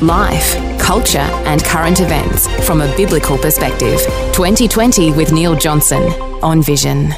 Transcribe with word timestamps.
Life, 0.00 0.78
culture, 0.78 1.18
and 1.18 1.64
current 1.64 2.00
events 2.00 2.46
from 2.66 2.80
a 2.80 2.96
biblical 2.96 3.36
perspective. 3.36 3.98
2020 4.32 5.12
with 5.12 5.32
Neil 5.32 5.56
Johnson 5.56 6.02
on 6.42 6.62
Vision. 6.62 7.12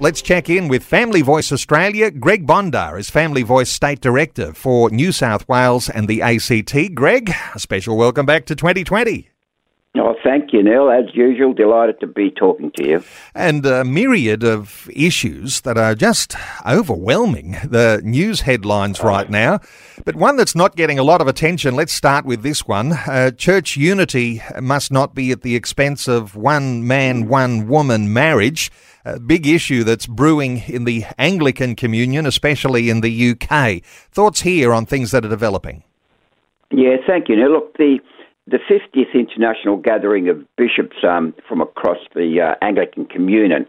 Let's 0.00 0.22
check 0.22 0.48
in 0.48 0.68
with 0.68 0.84
Family 0.84 1.22
Voice 1.22 1.50
Australia. 1.50 2.10
Greg 2.10 2.46
Bondar 2.46 3.00
is 3.00 3.10
Family 3.10 3.42
Voice 3.42 3.70
State 3.70 4.00
Director 4.00 4.52
for 4.52 4.90
New 4.90 5.10
South 5.10 5.48
Wales 5.48 5.88
and 5.88 6.06
the 6.06 6.22
ACT. 6.22 6.94
Greg, 6.94 7.32
a 7.54 7.58
special 7.58 7.96
welcome 7.96 8.26
back 8.26 8.44
to 8.46 8.54
2020. 8.54 9.30
Oh, 9.96 10.14
thank 10.22 10.52
you, 10.52 10.62
Neil. 10.62 10.90
As 10.90 11.06
usual, 11.14 11.54
delighted 11.54 11.98
to 12.00 12.06
be 12.06 12.30
talking 12.30 12.70
to 12.76 12.86
you. 12.86 13.04
And 13.34 13.64
a 13.64 13.84
myriad 13.84 14.44
of 14.44 14.88
issues 14.92 15.62
that 15.62 15.78
are 15.78 15.94
just 15.94 16.36
overwhelming 16.66 17.56
the 17.64 18.00
news 18.04 18.42
headlines 18.42 19.00
right 19.00 19.28
now. 19.28 19.60
But 20.04 20.14
one 20.14 20.36
that's 20.36 20.54
not 20.54 20.76
getting 20.76 20.98
a 20.98 21.02
lot 21.02 21.20
of 21.20 21.26
attention, 21.26 21.74
let's 21.74 21.92
start 21.92 22.26
with 22.26 22.42
this 22.42 22.66
one. 22.66 22.92
Uh, 22.92 23.30
church 23.30 23.76
unity 23.76 24.42
must 24.60 24.92
not 24.92 25.14
be 25.14 25.32
at 25.32 25.42
the 25.42 25.56
expense 25.56 26.06
of 26.06 26.36
one 26.36 26.86
man, 26.86 27.26
one 27.26 27.66
woman 27.66 28.12
marriage. 28.12 28.70
A 29.04 29.18
big 29.18 29.46
issue 29.46 29.84
that's 29.84 30.06
brewing 30.06 30.64
in 30.66 30.84
the 30.84 31.06
Anglican 31.18 31.74
communion, 31.74 32.26
especially 32.26 32.90
in 32.90 33.00
the 33.00 33.30
UK. 33.30 33.82
Thoughts 34.12 34.42
here 34.42 34.74
on 34.74 34.84
things 34.84 35.12
that 35.12 35.24
are 35.24 35.30
developing? 35.30 35.82
Yeah, 36.70 36.96
thank 37.06 37.30
you. 37.30 37.36
Now, 37.36 37.48
look, 37.48 37.76
the 37.78 38.00
the 38.50 38.58
50th 38.58 39.12
International 39.14 39.76
Gathering 39.76 40.28
of 40.28 40.44
Bishops 40.56 40.96
um, 41.02 41.34
from 41.46 41.60
across 41.60 41.98
the 42.14 42.40
uh, 42.40 42.64
Anglican 42.64 43.04
Communion 43.04 43.66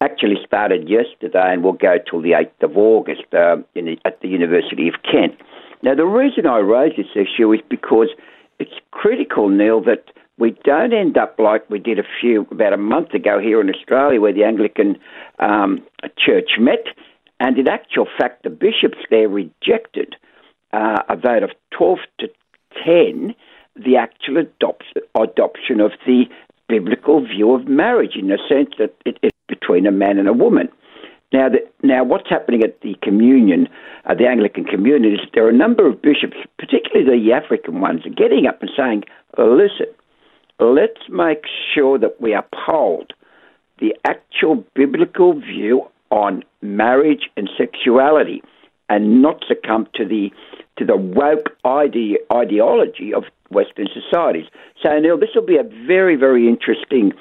actually 0.00 0.36
started 0.46 0.88
yesterday 0.88 1.52
and 1.52 1.62
will 1.62 1.72
go 1.72 1.96
till 1.98 2.22
the 2.22 2.32
8th 2.32 2.70
of 2.70 2.76
August 2.76 3.22
uh, 3.32 3.56
the, 3.74 3.96
at 4.04 4.20
the 4.20 4.28
University 4.28 4.88
of 4.88 4.94
Kent. 5.02 5.38
Now, 5.82 5.94
the 5.94 6.06
reason 6.06 6.46
I 6.46 6.58
raise 6.58 6.96
this 6.96 7.14
issue 7.14 7.52
is 7.52 7.60
because 7.68 8.08
it's 8.58 8.72
critical, 8.90 9.48
Neil, 9.48 9.82
that 9.82 10.04
we 10.38 10.56
don't 10.64 10.92
end 10.92 11.18
up 11.18 11.38
like 11.38 11.68
we 11.68 11.78
did 11.78 11.98
a 11.98 12.04
few 12.20 12.46
about 12.50 12.72
a 12.72 12.78
month 12.78 13.12
ago 13.12 13.38
here 13.38 13.60
in 13.60 13.68
Australia, 13.68 14.20
where 14.20 14.32
the 14.32 14.44
Anglican 14.44 14.96
um, 15.38 15.82
Church 16.18 16.52
met, 16.58 16.86
and 17.40 17.58
in 17.58 17.68
actual 17.68 18.06
fact, 18.18 18.42
the 18.42 18.50
bishops 18.50 18.98
there 19.10 19.28
rejected 19.28 20.16
uh, 20.72 21.02
a 21.08 21.16
vote 21.16 21.42
of 21.42 21.50
12 21.76 21.98
to 22.20 22.28
10 22.84 23.34
the 23.76 23.96
actual 23.96 24.38
adoption 24.38 25.80
of 25.80 25.92
the 26.06 26.24
biblical 26.68 27.24
view 27.24 27.52
of 27.52 27.66
marriage 27.66 28.16
in 28.16 28.28
the 28.28 28.38
sense 28.48 28.70
that 28.78 28.94
it 29.04 29.18
is 29.22 29.32
between 29.48 29.86
a 29.86 29.90
man 29.90 30.18
and 30.18 30.28
a 30.28 30.32
woman. 30.32 30.68
Now, 31.32 31.48
the, 31.48 31.58
now 31.82 32.04
what's 32.04 32.30
happening 32.30 32.62
at 32.62 32.80
the 32.80 32.94
communion, 33.02 33.68
uh, 34.06 34.14
the 34.14 34.26
Anglican 34.26 34.64
communion, 34.64 35.14
is 35.14 35.20
there 35.34 35.44
are 35.44 35.50
a 35.50 35.56
number 35.56 35.86
of 35.86 36.00
bishops, 36.00 36.36
particularly 36.58 37.20
the 37.20 37.32
African 37.32 37.80
ones, 37.80 38.06
are 38.06 38.10
getting 38.10 38.46
up 38.46 38.62
and 38.62 38.70
saying, 38.76 39.04
listen, 39.36 39.86
let's 40.60 41.08
make 41.08 41.42
sure 41.74 41.98
that 41.98 42.20
we 42.20 42.34
uphold 42.34 43.12
the 43.80 43.94
actual 44.04 44.64
biblical 44.74 45.34
view 45.40 45.88
on 46.10 46.44
marriage 46.62 47.28
and 47.36 47.50
sexuality 47.58 48.42
and 48.88 49.20
not 49.20 49.44
succumb 49.48 49.88
to 49.94 50.04
the 50.04 50.30
to 50.76 50.84
the 50.84 50.96
woke 50.96 51.50
ide- 51.64 52.18
ideology 52.32 53.12
of 53.14 53.24
Western 53.54 53.88
societies. 53.94 54.46
So, 54.82 54.98
Neil, 54.98 55.18
this 55.18 55.30
will 55.34 55.46
be 55.46 55.56
a 55.56 55.86
very, 55.86 56.16
very 56.16 56.48
interesting 56.48 57.12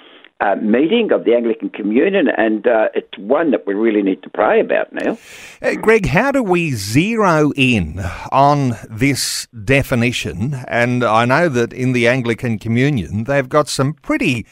uh, 0.44 0.56
meeting 0.56 1.12
of 1.14 1.24
the 1.24 1.34
Anglican 1.34 1.70
Communion, 1.70 2.28
and 2.36 2.68
uh, 2.68 2.90
it's 2.94 3.18
one 3.18 3.52
that 3.52 3.66
we 3.66 3.74
really 3.74 4.02
need 4.02 4.22
to 4.24 4.30
pray 4.30 4.60
about 4.60 4.92
now. 4.92 5.18
Uh, 5.62 5.76
Greg, 5.76 6.08
how 6.08 6.32
do 6.32 6.44
we 6.44 6.72
zero 6.72 7.52
in 7.56 8.02
on 8.32 8.76
this 8.90 9.48
definition? 9.64 10.56
And 10.68 11.04
I 11.04 11.24
know 11.26 11.48
that 11.50 11.72
in 11.72 11.94
the 11.94 12.08
Anglican 12.08 12.60
Communion, 12.60 13.24
they've 13.24 13.48
got 13.48 13.70
some 13.70 13.94
pretty 13.94 14.46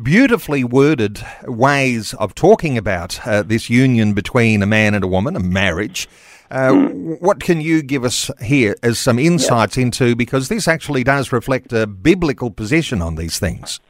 beautifully 0.00 0.64
worded 0.64 1.24
ways 1.44 2.14
of 2.14 2.34
talking 2.34 2.76
about 2.76 3.26
uh, 3.26 3.42
this 3.42 3.70
union 3.70 4.12
between 4.12 4.62
a 4.62 4.66
man 4.66 4.94
and 4.94 5.02
a 5.02 5.08
woman, 5.08 5.34
a 5.34 5.40
marriage. 5.40 6.08
Uh, 6.50 6.72
what 7.20 7.40
can 7.40 7.60
you 7.60 7.82
give 7.82 8.04
us 8.04 8.30
here 8.42 8.76
as 8.82 8.98
some 8.98 9.18
insights 9.18 9.76
into 9.76 10.16
because 10.16 10.48
this 10.48 10.66
actually 10.66 11.04
does 11.04 11.32
reflect 11.32 11.72
a 11.72 11.86
biblical 11.86 12.50
position 12.50 13.02
on 13.02 13.16
these 13.16 13.38
things? 13.38 13.80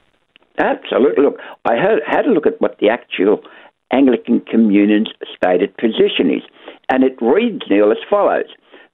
Absolutely. 0.58 1.24
Look, 1.24 1.38
I 1.64 1.74
had, 1.74 1.98
had 2.06 2.26
a 2.26 2.30
look 2.30 2.46
at 2.46 2.60
what 2.60 2.78
the 2.80 2.88
actual 2.88 3.40
Anglican 3.92 4.40
Communion's 4.40 5.08
stated 5.36 5.76
position 5.76 6.30
is, 6.30 6.42
and 6.90 7.04
it 7.04 7.16
reads, 7.20 7.62
Neil, 7.70 7.92
as 7.92 7.98
follows 8.10 8.46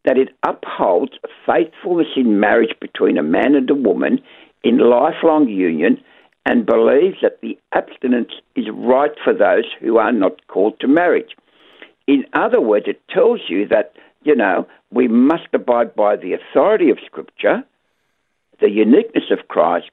that 0.04 0.18
it 0.18 0.28
upholds 0.46 1.12
faithfulness 1.46 2.08
in 2.16 2.38
marriage 2.38 2.74
between 2.80 3.16
a 3.16 3.22
man 3.22 3.54
and 3.54 3.68
a 3.70 3.74
woman 3.74 4.20
in 4.62 4.78
lifelong 4.78 5.48
union 5.48 5.98
and 6.46 6.66
believes 6.66 7.16
that 7.22 7.40
the 7.40 7.58
abstinence 7.74 8.32
is 8.54 8.66
right 8.74 9.12
for 9.22 9.32
those 9.32 9.64
who 9.80 9.96
are 9.96 10.12
not 10.12 10.46
called 10.48 10.78
to 10.80 10.86
marriage. 10.86 11.30
In 12.06 12.24
other 12.32 12.60
words, 12.60 12.86
it 12.86 13.00
tells 13.08 13.40
you 13.48 13.66
that, 13.68 13.94
you 14.22 14.34
know, 14.34 14.66
we 14.90 15.08
must 15.08 15.48
abide 15.52 15.94
by 15.94 16.16
the 16.16 16.34
authority 16.34 16.90
of 16.90 16.98
Scripture, 17.04 17.64
the 18.60 18.70
uniqueness 18.70 19.24
of 19.30 19.48
Christ, 19.48 19.90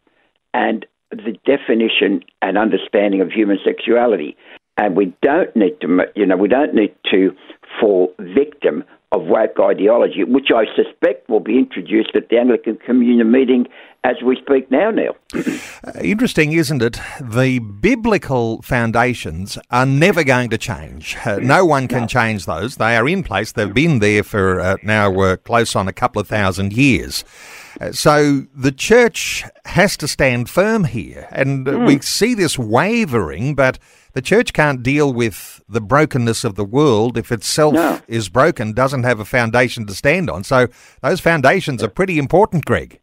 and 0.53 0.85
the 1.11 1.38
definition 1.45 2.23
and 2.41 2.57
understanding 2.57 3.22
of 3.22 3.31
human 3.31 3.59
sexuality. 3.63 4.38
And 4.77 4.95
we 4.95 5.13
don't 5.22 5.53
need 5.55 5.79
to, 5.81 6.05
you 6.16 6.25
know, 6.25 6.38
we 6.38 6.47
don't 6.47 6.73
need 6.73 6.95
to 7.11 7.35
fall 7.79 8.13
victim 8.19 8.83
of 9.11 9.23
woke 9.23 9.59
ideology, 9.59 10.23
which 10.23 10.49
I 10.55 10.66
suspect 10.75 11.29
will 11.29 11.41
be 11.41 11.57
introduced 11.57 12.16
at 12.16 12.29
the 12.29 12.38
Anglican 12.38 12.77
Communion 12.77 13.29
meeting 13.31 13.67
as 14.03 14.16
we 14.25 14.35
speak 14.38 14.72
now, 14.72 14.89
Neil. 14.89 15.16
uh, 15.35 15.99
interesting, 16.01 16.53
isn't 16.53 16.81
it? 16.81 16.99
The 17.22 17.59
biblical 17.59 18.61
foundations 18.61 19.57
are 19.69 19.85
never 19.85 20.23
going 20.23 20.49
to 20.51 20.57
change. 20.57 21.17
Uh, 21.23 21.38
no 21.38 21.66
one 21.66 21.88
can 21.88 22.01
no. 22.01 22.07
change 22.07 22.45
those. 22.45 22.77
They 22.77 22.95
are 22.95 23.07
in 23.07 23.23
place. 23.23 23.51
They've 23.51 23.73
been 23.73 23.99
there 23.99 24.23
for 24.23 24.59
uh, 24.59 24.77
now 24.81 25.13
uh, 25.19 25.35
close 25.35 25.75
on 25.75 25.88
a 25.88 25.93
couple 25.93 26.19
of 26.19 26.28
thousand 26.28 26.73
years. 26.73 27.23
So 27.91 28.45
the 28.55 28.71
church 28.71 29.43
has 29.65 29.97
to 29.97 30.07
stand 30.07 30.49
firm 30.49 30.83
here. 30.83 31.27
And 31.31 31.65
mm. 31.65 31.87
we 31.87 31.99
see 31.99 32.33
this 32.33 32.57
wavering, 32.57 33.55
but 33.55 33.79
the 34.13 34.21
church 34.21 34.53
can't 34.53 34.83
deal 34.83 35.11
with 35.11 35.63
the 35.67 35.81
brokenness 35.81 36.43
of 36.43 36.55
the 36.55 36.65
world 36.65 37.17
if 37.17 37.31
itself 37.31 37.73
no. 37.73 37.99
is 38.07 38.29
broken, 38.29 38.73
doesn't 38.73 39.03
have 39.03 39.19
a 39.19 39.25
foundation 39.25 39.87
to 39.87 39.93
stand 39.95 40.29
on. 40.29 40.43
So 40.43 40.67
those 41.01 41.19
foundations 41.19 41.81
are 41.81 41.89
pretty 41.89 42.19
important, 42.19 42.65
Greg. 42.65 42.99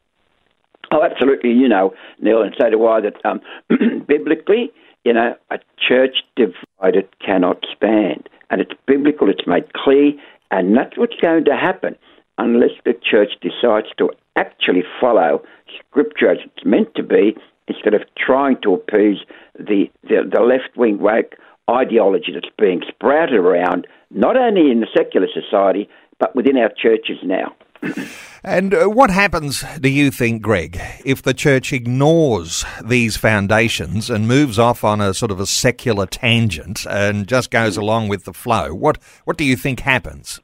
Oh, 0.90 1.02
absolutely. 1.02 1.52
You 1.52 1.68
know, 1.68 1.92
Neil, 2.20 2.42
and 2.42 2.54
so 2.58 2.70
do 2.70 2.86
I, 2.86 3.00
that 3.00 3.24
um, 3.24 3.40
biblically, 4.06 4.70
you 5.04 5.12
know, 5.12 5.34
a 5.50 5.58
church 5.78 6.18
divided 6.36 7.08
cannot 7.24 7.64
stand. 7.76 8.28
And 8.50 8.60
it's 8.60 8.72
biblical, 8.86 9.28
it's 9.28 9.46
made 9.46 9.72
clear, 9.74 10.12
and 10.50 10.76
that's 10.76 10.96
what's 10.96 11.16
going 11.16 11.44
to 11.46 11.56
happen 11.56 11.96
unless 12.38 12.70
the 12.84 12.94
church 12.94 13.32
decides 13.42 13.88
to 13.98 14.10
actually 14.38 14.84
follow 15.00 15.42
Scripture 15.78 16.30
as 16.30 16.38
it's 16.44 16.64
meant 16.64 16.94
to 16.94 17.02
be 17.02 17.36
instead 17.66 17.94
of 17.94 18.02
trying 18.16 18.56
to 18.62 18.74
appease 18.74 19.18
the, 19.58 19.90
the, 20.04 20.28
the 20.32 20.40
left 20.40 20.76
wing 20.76 20.98
woke 20.98 21.34
ideology 21.70 22.32
that's 22.32 22.54
being 22.58 22.80
sprouted 22.88 23.34
around, 23.36 23.86
not 24.10 24.36
only 24.36 24.70
in 24.70 24.80
the 24.80 24.86
secular 24.96 25.26
society, 25.32 25.88
but 26.18 26.34
within 26.34 26.56
our 26.56 26.70
churches 26.70 27.18
now. 27.22 27.54
and 28.42 28.74
uh, 28.74 28.86
what 28.86 29.10
happens, 29.10 29.64
do 29.80 29.88
you 29.88 30.10
think, 30.10 30.42
Greg, 30.42 30.80
if 31.04 31.22
the 31.22 31.34
church 31.34 31.72
ignores 31.72 32.64
these 32.82 33.16
foundations 33.16 34.10
and 34.10 34.26
moves 34.26 34.58
off 34.58 34.82
on 34.82 35.00
a 35.00 35.14
sort 35.14 35.30
of 35.30 35.38
a 35.38 35.46
secular 35.46 36.06
tangent 36.06 36.86
and 36.86 37.28
just 37.28 37.50
goes 37.50 37.76
along 37.76 38.08
with 38.08 38.24
the 38.24 38.32
flow? 38.32 38.74
What 38.74 38.98
what 39.24 39.36
do 39.36 39.44
you 39.44 39.56
think 39.56 39.80
happens? 39.80 40.40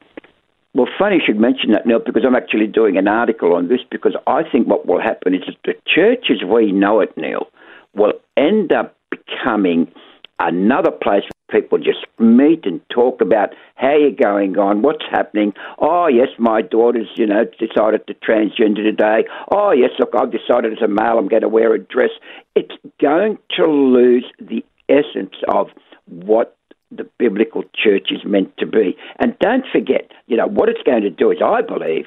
Well, 0.75 0.89
funny 0.99 1.15
you 1.15 1.21
should 1.25 1.39
mention 1.39 1.71
that, 1.71 1.85
Neil, 1.85 1.99
because 2.05 2.23
I'm 2.27 2.35
actually 2.35 2.67
doing 2.67 2.97
an 2.97 3.07
article 3.07 3.53
on 3.55 3.69
this 3.69 3.79
because 3.89 4.13
I 4.27 4.43
think 4.43 4.67
what 4.67 4.85
will 4.85 5.01
happen 5.01 5.33
is 5.33 5.43
that 5.47 5.55
the 5.63 5.73
church 5.87 6.25
as 6.29 6.45
we 6.45 6.73
know 6.73 6.99
it, 6.99 7.15
Neil, 7.15 7.47
will 7.95 8.11
end 8.35 8.73
up 8.73 8.93
becoming 9.09 9.89
another 10.37 10.91
place 10.91 11.23
where 11.23 11.61
people 11.61 11.77
just 11.77 12.05
meet 12.19 12.65
and 12.65 12.81
talk 12.89 13.21
about 13.21 13.51
how 13.75 13.95
you're 13.95 14.11
going 14.11 14.57
on, 14.57 14.81
what's 14.81 15.05
happening. 15.09 15.53
Oh, 15.79 16.07
yes, 16.07 16.27
my 16.37 16.61
daughter's, 16.61 17.07
you 17.15 17.25
know, 17.25 17.45
decided 17.57 18.05
to 18.07 18.13
transgender 18.15 18.83
today. 18.83 19.23
Oh, 19.53 19.71
yes, 19.71 19.91
look, 19.97 20.09
I've 20.13 20.33
decided 20.33 20.73
as 20.73 20.81
a 20.83 20.89
male 20.89 21.17
I'm 21.17 21.29
going 21.29 21.43
to 21.43 21.47
wear 21.47 21.73
a 21.73 21.79
dress. 21.79 22.11
It's 22.53 22.75
going 22.99 23.37
to 23.55 23.65
lose 23.65 24.25
the 24.39 24.65
essence 24.89 25.35
of 25.47 25.67
what 26.07 26.54
the 26.97 27.09
biblical 27.17 27.63
church 27.73 28.09
is 28.11 28.23
meant 28.25 28.55
to 28.57 28.65
be. 28.65 28.97
And 29.19 29.37
don't 29.39 29.65
forget, 29.71 30.11
you 30.27 30.37
know, 30.37 30.47
what 30.47 30.69
it's 30.69 30.81
going 30.83 31.03
to 31.03 31.09
do 31.09 31.31
is, 31.31 31.39
I 31.43 31.61
believe, 31.61 32.05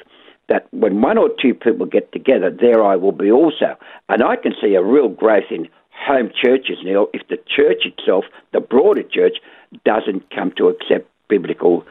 that 0.49 0.67
when 0.73 1.03
one 1.03 1.19
or 1.19 1.29
two 1.41 1.55
people 1.55 1.87
get 1.87 2.11
together, 2.13 2.51
there 2.51 2.83
I 2.85 2.97
will 2.97 3.13
be 3.13 3.31
also. 3.31 3.77
And 4.09 4.23
I 4.23 4.37
can 4.37 4.55
see 4.61 4.75
a 4.75 4.83
real 4.83 5.09
growth 5.09 5.51
in 5.51 5.69
home 5.91 6.31
churches, 6.43 6.79
Neil, 6.85 7.09
if 7.13 7.27
the 7.29 7.37
church 7.37 7.85
itself, 7.85 8.25
the 8.53 8.61
broader 8.61 9.03
church, 9.03 9.39
doesn't 9.85 10.31
come 10.31 10.53
to 10.57 10.69
accept 10.69 11.11
biblical 11.29 11.85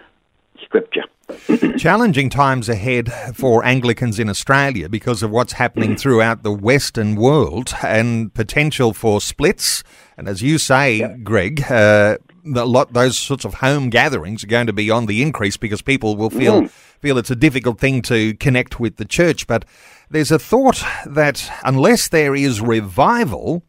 scripture. 0.64 1.04
Challenging 1.78 2.30
times 2.30 2.70
ahead 2.70 3.12
for 3.36 3.64
Anglicans 3.66 4.18
in 4.18 4.30
Australia 4.30 4.90
because 4.90 5.22
of 5.22 5.30
what's 5.30 5.54
happening 5.54 5.96
throughout 5.98 6.44
the 6.44 6.52
Western 6.52 7.16
world 7.16 7.74
and 7.84 8.34
potential 8.34 8.94
for 8.94 9.20
splits. 9.20 9.84
And 10.16 10.28
as 10.28 10.42
you 10.42 10.58
say, 10.58 10.96
yep. 10.96 11.24
Greg, 11.24 11.64
uh, 11.70 12.18
lot, 12.54 12.94
those 12.94 13.18
sorts 13.18 13.46
of 13.46 13.56
home 13.56 13.90
gatherings 13.90 14.44
are 14.44 14.48
going 14.48 14.68
to 14.68 14.74
be 14.74 14.90
on 14.90 15.06
the 15.06 15.22
increase 15.22 15.58
because 15.58 15.82
people 15.82 16.16
will 16.16 16.30
feel 16.30 16.64
mm. 16.64 16.70
feel 16.70 17.18
it's 17.18 17.32
a 17.32 17.36
difficult 17.36 17.80
thing 17.80 18.02
to 18.04 18.34
connect 18.36 18.80
with 18.80 18.98
the 18.98 19.06
church. 19.06 19.48
But 19.48 19.66
there's 20.10 20.32
a 20.32 20.40
thought 20.40 20.84
that 21.06 21.52
unless 21.64 22.08
there 22.08 22.36
is 22.36 22.62
revival, 22.62 23.64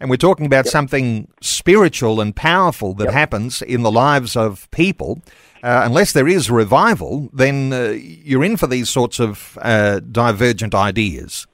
and 0.00 0.10
we're 0.10 0.16
talking 0.16 0.46
about 0.46 0.66
yep. 0.66 0.72
something 0.72 1.28
spiritual 1.40 2.20
and 2.20 2.34
powerful 2.34 2.94
that 2.94 3.04
yep. 3.04 3.14
happens 3.14 3.62
in 3.62 3.82
the 3.82 3.92
lives 3.92 4.36
of 4.36 4.70
people. 4.70 5.22
Uh, 5.62 5.80
unless 5.86 6.12
there 6.12 6.28
is 6.28 6.50
revival, 6.50 7.30
then 7.32 7.72
uh, 7.72 7.88
you're 7.88 8.44
in 8.44 8.54
for 8.54 8.66
these 8.66 8.90
sorts 8.90 9.18
of 9.18 9.56
uh, 9.62 9.98
divergent 10.00 10.74
ideas. 10.74 11.46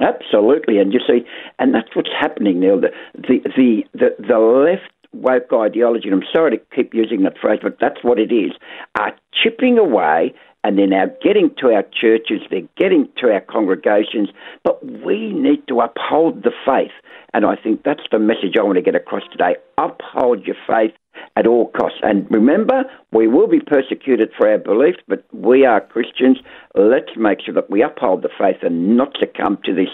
Absolutely, 0.00 0.78
and 0.78 0.94
you 0.94 1.00
see, 1.06 1.26
and 1.58 1.74
that's 1.74 1.94
what's 1.94 2.08
happening 2.18 2.60
now. 2.60 2.80
The 2.80 2.90
the 3.14 3.40
the 3.54 3.84
the, 3.92 4.26
the 4.26 4.38
left 4.38 4.90
woke 5.12 5.52
ideology, 5.52 6.08
and 6.08 6.22
I'm 6.22 6.28
sorry 6.32 6.56
to 6.56 6.62
keep 6.74 6.94
using 6.94 7.22
that 7.22 7.38
phrase, 7.40 7.60
but 7.62 7.78
that's 7.80 8.02
what 8.02 8.18
it 8.18 8.32
is, 8.32 8.52
are 8.98 9.14
chipping 9.42 9.78
away 9.78 10.34
and 10.62 10.78
they're 10.78 10.86
now 10.86 11.06
getting 11.22 11.50
to 11.58 11.68
our 11.68 11.82
churches, 11.82 12.42
they're 12.50 12.68
getting 12.76 13.08
to 13.18 13.32
our 13.32 13.40
congregations, 13.40 14.28
but 14.62 14.84
we 14.84 15.32
need 15.32 15.66
to 15.68 15.80
uphold 15.80 16.42
the 16.42 16.52
faith. 16.66 16.92
And 17.32 17.46
I 17.46 17.56
think 17.56 17.82
that's 17.82 18.02
the 18.10 18.18
message 18.18 18.56
I 18.58 18.62
want 18.62 18.76
to 18.76 18.82
get 18.82 18.94
across 18.94 19.22
today. 19.32 19.56
Uphold 19.78 20.46
your 20.46 20.56
faith 20.66 20.92
at 21.36 21.46
all 21.46 21.70
costs. 21.70 21.98
And 22.02 22.30
remember, 22.30 22.84
we 23.12 23.26
will 23.26 23.46
be 23.46 23.60
persecuted 23.60 24.30
for 24.36 24.50
our 24.50 24.58
beliefs, 24.58 24.98
but 25.08 25.24
we 25.32 25.64
are 25.64 25.80
Christians. 25.80 26.38
Let's 26.74 27.16
make 27.16 27.40
sure 27.44 27.54
that 27.54 27.70
we 27.70 27.82
uphold 27.82 28.22
the 28.22 28.30
faith 28.36 28.62
and 28.62 28.96
not 28.96 29.16
succumb 29.18 29.58
to 29.64 29.74
this 29.74 29.88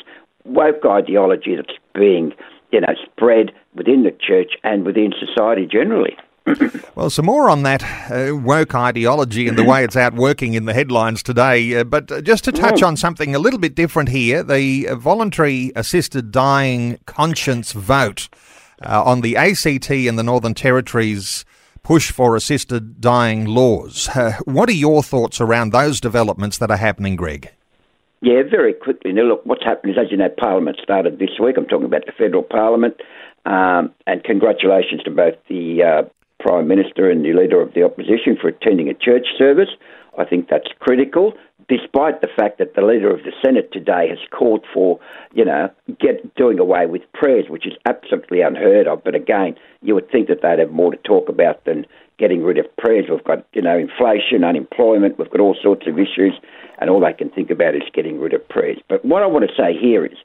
woke 0.44 0.84
ideology 0.84 1.56
that's 1.56 1.78
being, 1.94 2.32
you 2.72 2.80
know, 2.80 2.94
spread 3.04 3.52
within 3.86 4.02
the 4.02 4.10
church 4.10 4.52
and 4.64 4.84
within 4.84 5.12
society 5.18 5.66
generally. 5.66 6.16
well, 6.94 7.10
some 7.10 7.26
more 7.26 7.50
on 7.50 7.64
that 7.64 7.82
uh, 8.10 8.36
woke 8.36 8.74
ideology 8.74 9.48
and 9.48 9.58
the 9.58 9.64
way 9.64 9.82
it's 9.82 9.96
out 9.96 10.14
working 10.14 10.54
in 10.54 10.64
the 10.64 10.74
headlines 10.74 11.22
today. 11.22 11.76
Uh, 11.76 11.84
but 11.84 12.10
uh, 12.10 12.20
just 12.20 12.44
to 12.44 12.52
touch 12.52 12.82
on 12.82 12.96
something 12.96 13.34
a 13.34 13.38
little 13.38 13.58
bit 13.58 13.74
different 13.74 14.10
here 14.10 14.44
the 14.44 14.86
voluntary 14.92 15.72
assisted 15.74 16.30
dying 16.30 16.98
conscience 17.06 17.72
vote 17.72 18.28
uh, 18.84 19.02
on 19.02 19.22
the 19.22 19.36
ACT 19.36 19.90
and 19.90 20.16
the 20.16 20.22
Northern 20.22 20.54
Territories 20.54 21.44
push 21.82 22.12
for 22.12 22.36
assisted 22.36 23.00
dying 23.00 23.44
laws. 23.44 24.08
Uh, 24.08 24.38
what 24.44 24.68
are 24.68 24.72
your 24.72 25.02
thoughts 25.02 25.40
around 25.40 25.70
those 25.70 26.00
developments 26.00 26.58
that 26.58 26.70
are 26.70 26.76
happening, 26.76 27.16
Greg? 27.16 27.50
Yeah, 28.22 28.42
very 28.48 28.72
quickly. 28.72 29.12
Now, 29.12 29.22
look, 29.22 29.44
what's 29.44 29.64
happened 29.64 29.92
is, 29.92 29.98
as 29.98 30.10
you 30.10 30.16
know, 30.16 30.28
Parliament 30.28 30.78
started 30.82 31.18
this 31.18 31.38
week. 31.40 31.56
I'm 31.56 31.66
talking 31.66 31.86
about 31.86 32.06
the 32.06 32.12
federal 32.12 32.42
Parliament. 32.42 32.96
Um, 33.46 33.94
and 34.08 34.24
congratulations 34.24 35.02
to 35.04 35.10
both 35.10 35.34
the 35.48 35.82
uh, 35.82 36.08
Prime 36.40 36.66
Minister 36.66 37.08
and 37.08 37.24
the 37.24 37.32
Leader 37.32 37.62
of 37.62 37.74
the 37.74 37.84
Opposition 37.84 38.36
for 38.40 38.48
attending 38.48 38.88
a 38.88 38.94
church 38.94 39.26
service. 39.38 39.70
I 40.18 40.24
think 40.24 40.48
that's 40.50 40.66
critical, 40.80 41.32
despite 41.68 42.22
the 42.22 42.28
fact 42.36 42.58
that 42.58 42.74
the 42.74 42.82
Leader 42.82 43.14
of 43.14 43.22
the 43.22 43.32
Senate 43.44 43.70
today 43.72 44.08
has 44.08 44.18
called 44.36 44.64
for, 44.74 44.98
you 45.32 45.44
know, 45.44 45.70
get 46.00 46.34
doing 46.34 46.58
away 46.58 46.86
with 46.86 47.02
prayers, 47.14 47.46
which 47.48 47.66
is 47.66 47.74
absolutely 47.86 48.40
unheard 48.40 48.88
of. 48.88 49.04
But 49.04 49.14
again, 49.14 49.54
you 49.80 49.94
would 49.94 50.10
think 50.10 50.26
that 50.26 50.42
they'd 50.42 50.58
have 50.58 50.72
more 50.72 50.90
to 50.90 50.98
talk 50.98 51.28
about 51.28 51.64
than 51.66 51.86
getting 52.18 52.42
rid 52.42 52.58
of 52.58 52.64
prayers. 52.78 53.06
We've 53.08 53.22
got, 53.22 53.46
you 53.52 53.62
know, 53.62 53.78
inflation, 53.78 54.42
unemployment, 54.42 55.18
we've 55.18 55.30
got 55.30 55.40
all 55.40 55.56
sorts 55.62 55.86
of 55.86 55.98
issues, 55.98 56.34
and 56.78 56.90
all 56.90 57.00
they 57.00 57.12
can 57.12 57.30
think 57.30 57.50
about 57.50 57.76
is 57.76 57.82
getting 57.92 58.18
rid 58.18 58.34
of 58.34 58.48
prayers. 58.48 58.78
But 58.88 59.04
what 59.04 59.22
I 59.22 59.26
want 59.26 59.44
to 59.48 59.54
say 59.54 59.78
here 59.78 60.04
is 60.04 60.16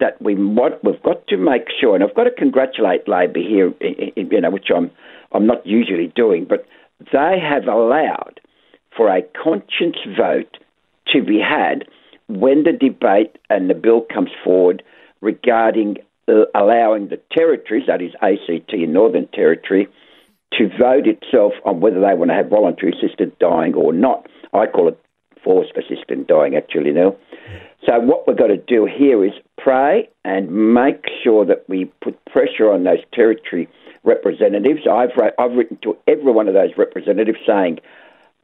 that 0.00 0.20
we 0.20 0.34
what 0.34 0.82
we've 0.84 1.02
got 1.02 1.26
to 1.28 1.36
make 1.36 1.66
sure, 1.80 1.94
and 1.94 2.04
I've 2.04 2.14
got 2.14 2.24
to 2.24 2.30
congratulate 2.30 3.08
Labor 3.08 3.40
here, 3.40 3.72
you 3.80 4.40
know, 4.40 4.50
which 4.50 4.68
I'm 4.74 4.90
I'm 5.32 5.46
not 5.46 5.66
usually 5.66 6.12
doing, 6.14 6.46
but 6.48 6.66
they 7.12 7.38
have 7.40 7.66
allowed 7.66 8.40
for 8.96 9.08
a 9.08 9.22
conscience 9.42 9.96
vote 10.16 10.58
to 11.08 11.22
be 11.22 11.38
had 11.40 11.86
when 12.28 12.64
the 12.64 12.72
debate 12.72 13.36
and 13.50 13.68
the 13.68 13.74
bill 13.74 14.06
comes 14.12 14.30
forward 14.42 14.82
regarding 15.20 15.96
uh, 16.28 16.44
allowing 16.54 17.08
the 17.08 17.20
territories, 17.30 17.84
that 17.86 18.00
is 18.00 18.12
ACT 18.22 18.72
and 18.72 18.92
Northern 18.94 19.26
Territory, 19.28 19.88
to 20.54 20.68
vote 20.78 21.06
itself 21.06 21.52
on 21.64 21.80
whether 21.80 22.00
they 22.00 22.14
want 22.14 22.30
to 22.30 22.34
have 22.34 22.48
voluntary 22.48 22.92
assisted 22.92 23.38
dying 23.38 23.74
or 23.74 23.92
not. 23.92 24.26
I 24.52 24.66
call 24.66 24.88
it 24.88 24.98
forced 25.44 25.72
assisted 25.76 26.26
dying, 26.26 26.56
actually, 26.56 26.90
now. 26.90 27.14
So, 27.86 28.00
what 28.00 28.26
we've 28.26 28.36
got 28.36 28.46
to 28.46 28.56
do 28.56 28.86
here 28.86 29.24
is 29.24 29.32
pray 29.58 30.08
and 30.24 30.74
make 30.74 31.04
sure 31.22 31.44
that 31.44 31.68
we 31.68 31.84
put 32.02 32.22
pressure 32.24 32.72
on 32.72 32.84
those 32.84 33.00
territory 33.12 33.68
representatives. 34.04 34.80
I've, 34.90 35.10
I've 35.38 35.52
written 35.52 35.78
to 35.82 35.96
every 36.08 36.32
one 36.32 36.48
of 36.48 36.54
those 36.54 36.70
representatives 36.76 37.38
saying, 37.46 37.80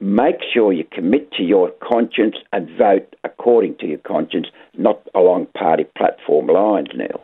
make 0.00 0.36
sure 0.52 0.72
you 0.72 0.84
commit 0.84 1.32
to 1.32 1.42
your 1.42 1.70
conscience 1.82 2.36
and 2.52 2.68
vote 2.76 3.16
according 3.24 3.76
to 3.78 3.86
your 3.86 3.98
conscience, 3.98 4.48
not 4.76 5.00
along 5.14 5.46
party 5.46 5.84
platform 5.96 6.46
lines, 6.46 6.88
Neil. 6.94 7.22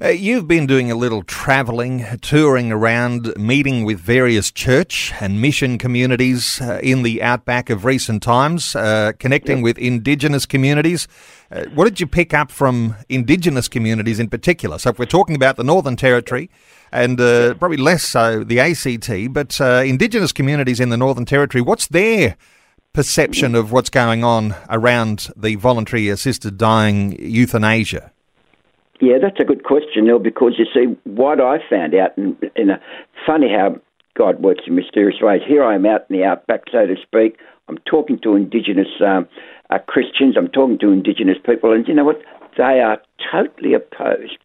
Uh, 0.00 0.08
you've 0.08 0.46
been 0.46 0.66
doing 0.66 0.92
a 0.92 0.94
little 0.94 1.24
travelling, 1.24 2.04
touring 2.20 2.70
around, 2.70 3.32
meeting 3.36 3.84
with 3.84 3.98
various 3.98 4.52
church 4.52 5.12
and 5.20 5.40
mission 5.40 5.76
communities 5.76 6.60
uh, 6.60 6.78
in 6.84 7.02
the 7.02 7.20
outback 7.20 7.68
of 7.68 7.84
recent 7.84 8.22
times, 8.22 8.76
uh, 8.76 9.10
connecting 9.18 9.58
yep. 9.58 9.64
with 9.64 9.78
Indigenous 9.78 10.46
communities. 10.46 11.08
Uh, 11.50 11.64
what 11.74 11.84
did 11.84 11.98
you 11.98 12.06
pick 12.06 12.32
up 12.32 12.52
from 12.52 12.94
Indigenous 13.08 13.66
communities 13.66 14.20
in 14.20 14.28
particular? 14.28 14.78
So, 14.78 14.90
if 14.90 15.00
we're 15.00 15.06
talking 15.06 15.34
about 15.34 15.56
the 15.56 15.64
Northern 15.64 15.96
Territory, 15.96 16.48
and 16.92 17.20
uh, 17.20 17.54
probably 17.54 17.76
less 17.76 18.04
so 18.04 18.44
the 18.44 18.60
ACT, 18.60 19.32
but 19.32 19.60
uh, 19.60 19.82
Indigenous 19.84 20.30
communities 20.30 20.78
in 20.78 20.90
the 20.90 20.96
Northern 20.96 21.24
Territory, 21.24 21.60
what's 21.60 21.88
their 21.88 22.36
perception 22.92 23.56
of 23.56 23.72
what's 23.72 23.90
going 23.90 24.22
on 24.22 24.54
around 24.70 25.28
the 25.36 25.56
voluntary 25.56 26.08
assisted 26.08 26.56
dying 26.56 27.16
euthanasia? 27.20 28.12
Yeah, 29.00 29.18
that's 29.22 29.38
a 29.40 29.44
good 29.44 29.64
question, 29.64 30.06
Neil, 30.06 30.18
because 30.18 30.54
you 30.58 30.66
see, 30.74 30.96
what 31.04 31.40
I 31.40 31.58
found 31.70 31.94
out, 31.94 32.16
and, 32.16 32.36
in 32.56 32.70
a, 32.70 32.80
funny 33.24 33.48
how 33.48 33.76
God 34.16 34.42
works 34.42 34.64
in 34.66 34.74
mysterious 34.74 35.20
ways. 35.22 35.40
Here 35.46 35.62
I 35.62 35.76
am 35.76 35.86
out 35.86 36.06
in 36.10 36.18
the 36.18 36.24
outback, 36.24 36.62
so 36.72 36.86
to 36.86 36.96
speak. 37.00 37.38
I'm 37.68 37.78
talking 37.88 38.18
to 38.24 38.34
Indigenous 38.34 38.88
um, 39.04 39.28
uh, 39.70 39.78
Christians, 39.86 40.36
I'm 40.36 40.48
talking 40.48 40.78
to 40.80 40.90
Indigenous 40.90 41.36
people, 41.44 41.72
and 41.72 41.86
you 41.86 41.94
know 41.94 42.04
what? 42.04 42.20
They 42.56 42.80
are 42.80 43.00
totally 43.30 43.74
opposed 43.74 44.38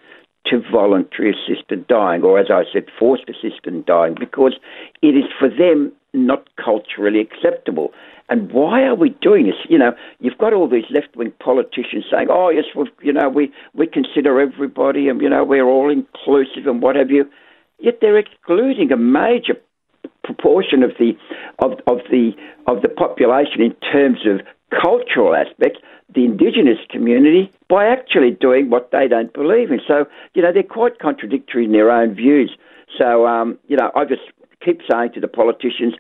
to 0.47 0.61
voluntary 0.71 1.33
assisted 1.33 1.87
dying, 1.87 2.21
or 2.21 2.37
as 2.37 2.47
I 2.51 2.63
said, 2.71 2.85
forced 2.99 3.23
assisted 3.29 3.85
dying, 3.85 4.15
because 4.19 4.53
it 5.01 5.15
is 5.15 5.23
for 5.39 5.49
them 5.49 5.91
not 6.13 6.47
culturally 6.63 7.19
acceptable. 7.19 7.91
And 8.29 8.51
why 8.51 8.83
are 8.83 8.95
we 8.95 9.09
doing 9.21 9.45
this? 9.45 9.55
You 9.69 9.77
know, 9.77 9.93
you've 10.19 10.37
got 10.37 10.53
all 10.53 10.69
these 10.69 10.85
left 10.89 11.15
wing 11.15 11.33
politicians 11.39 12.05
saying, 12.09 12.27
"Oh 12.29 12.49
yes, 12.49 12.65
we 12.75 12.89
you 13.01 13.13
know 13.13 13.29
we 13.29 13.51
we 13.73 13.87
consider 13.87 14.39
everybody, 14.39 15.09
and 15.09 15.21
you 15.21 15.29
know 15.29 15.43
we're 15.43 15.67
all 15.67 15.89
inclusive 15.89 16.67
and 16.67 16.81
what 16.81 16.95
have 16.95 17.11
you." 17.11 17.29
Yet 17.79 17.99
they're 17.99 18.17
excluding 18.17 18.91
a 18.91 18.97
major 18.97 19.55
proportion 20.23 20.83
of 20.83 20.91
the 20.99 21.17
of, 21.59 21.73
of 21.87 21.99
the 22.09 22.31
of 22.67 22.81
the 22.81 22.89
population 22.89 23.61
in 23.61 23.75
terms 23.91 24.19
of 24.25 24.41
cultural 24.81 25.35
aspects 25.35 25.79
the 26.13 26.25
indigenous 26.25 26.77
community 26.89 27.51
by 27.69 27.87
actually 27.87 28.31
doing 28.31 28.69
what 28.69 28.91
they 28.91 29.07
don't 29.07 29.33
believe 29.33 29.71
in. 29.71 29.79
So, 29.87 30.05
you 30.33 30.41
know, 30.41 30.51
they're 30.53 30.63
quite 30.63 30.99
contradictory 30.99 31.65
in 31.65 31.71
their 31.71 31.91
own 31.91 32.13
views. 32.13 32.55
So, 32.97 33.25
um, 33.25 33.57
you 33.67 33.77
know, 33.77 33.91
I 33.95 34.05
just 34.05 34.21
keep 34.63 34.81
saying 34.89 35.11
to 35.13 35.19
the 35.19 35.27
politicians, 35.27 35.93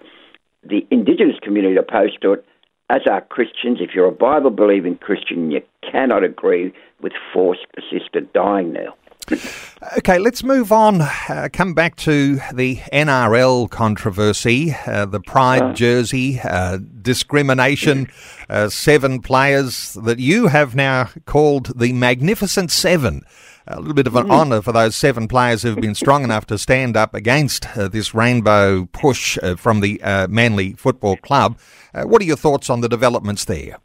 the 0.63 0.85
indigenous 0.91 1.37
community 1.41 1.75
opposed 1.75 2.21
to 2.21 2.33
it, 2.33 2.45
as 2.89 3.01
are 3.09 3.21
Christians. 3.21 3.79
If 3.81 3.91
you're 3.93 4.07
a 4.07 4.11
Bible 4.11 4.49
believing 4.49 4.97
Christian, 4.97 5.51
you 5.51 5.61
cannot 5.89 6.23
agree 6.23 6.73
with 7.01 7.13
forced 7.33 7.65
assisted 7.77 8.31
dying 8.33 8.73
now. 8.73 8.95
Okay, 9.97 10.17
let's 10.17 10.45
move 10.45 10.71
on. 10.71 11.01
Uh, 11.01 11.49
come 11.51 11.73
back 11.73 11.97
to 11.97 12.39
the 12.53 12.77
NRL 12.93 13.69
controversy, 13.69 14.73
uh, 14.87 15.05
the 15.05 15.19
Pride 15.19 15.61
uh. 15.61 15.73
jersey, 15.73 16.39
uh, 16.41 16.77
discrimination, 17.01 18.07
uh, 18.49 18.69
seven 18.69 19.21
players 19.21 19.93
that 19.95 20.19
you 20.19 20.47
have 20.47 20.73
now 20.73 21.09
called 21.25 21.77
the 21.77 21.91
Magnificent 21.91 22.71
Seven. 22.71 23.23
A 23.67 23.79
little 23.79 23.93
bit 23.93 24.07
of 24.07 24.15
an 24.15 24.27
mm. 24.27 24.31
honour 24.31 24.61
for 24.61 24.71
those 24.71 24.95
seven 24.95 25.27
players 25.27 25.63
who've 25.63 25.79
been 25.79 25.95
strong 25.95 26.23
enough 26.23 26.45
to 26.47 26.57
stand 26.57 26.97
up 26.97 27.13
against 27.13 27.77
uh, 27.77 27.87
this 27.87 28.13
rainbow 28.13 28.85
push 28.91 29.37
from 29.57 29.79
the 29.79 30.01
Manly 30.29 30.73
Football 30.73 31.17
Club. 31.17 31.57
what 31.93 32.21
are 32.21 32.25
your 32.25 32.37
thoughts 32.37 32.69
on 32.69 32.81
the 32.81 32.89
developments 32.89 33.45
there? 33.45 33.77